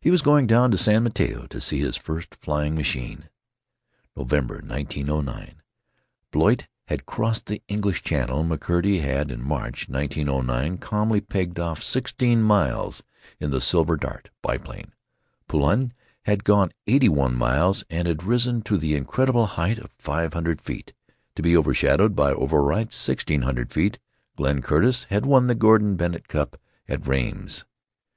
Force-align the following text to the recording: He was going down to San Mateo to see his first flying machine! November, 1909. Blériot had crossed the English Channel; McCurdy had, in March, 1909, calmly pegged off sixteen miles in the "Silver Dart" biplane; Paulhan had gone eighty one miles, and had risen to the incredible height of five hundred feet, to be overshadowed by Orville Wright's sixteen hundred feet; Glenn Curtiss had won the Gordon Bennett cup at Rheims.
He 0.00 0.12
was 0.12 0.22
going 0.22 0.46
down 0.46 0.70
to 0.70 0.78
San 0.78 1.02
Mateo 1.02 1.48
to 1.48 1.60
see 1.60 1.80
his 1.80 1.96
first 1.96 2.36
flying 2.36 2.76
machine! 2.76 3.28
November, 4.16 4.62
1909. 4.64 5.60
Blériot 6.32 6.66
had 6.86 7.06
crossed 7.06 7.46
the 7.46 7.60
English 7.66 8.04
Channel; 8.04 8.44
McCurdy 8.44 9.02
had, 9.02 9.32
in 9.32 9.42
March, 9.42 9.88
1909, 9.88 10.78
calmly 10.78 11.20
pegged 11.20 11.58
off 11.58 11.82
sixteen 11.82 12.40
miles 12.40 13.02
in 13.40 13.50
the 13.50 13.60
"Silver 13.60 13.96
Dart" 13.96 14.30
biplane; 14.42 14.92
Paulhan 15.48 15.90
had 16.22 16.44
gone 16.44 16.70
eighty 16.86 17.08
one 17.08 17.34
miles, 17.34 17.82
and 17.90 18.06
had 18.06 18.22
risen 18.22 18.62
to 18.62 18.78
the 18.78 18.94
incredible 18.94 19.46
height 19.46 19.78
of 19.78 19.90
five 19.98 20.34
hundred 20.34 20.60
feet, 20.60 20.92
to 21.34 21.42
be 21.42 21.56
overshadowed 21.56 22.14
by 22.14 22.30
Orville 22.30 22.58
Wright's 22.60 22.94
sixteen 22.94 23.42
hundred 23.42 23.72
feet; 23.72 23.98
Glenn 24.36 24.62
Curtiss 24.62 25.06
had 25.10 25.26
won 25.26 25.48
the 25.48 25.56
Gordon 25.56 25.96
Bennett 25.96 26.28
cup 26.28 26.60
at 26.88 27.08
Rheims. 27.08 27.64